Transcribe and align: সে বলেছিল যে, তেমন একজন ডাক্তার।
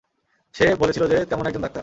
সে 0.55 0.65
বলেছিল 0.75 1.03
যে, 1.07 1.17
তেমন 1.25 1.45
একজন 1.45 1.61
ডাক্তার। 1.61 1.79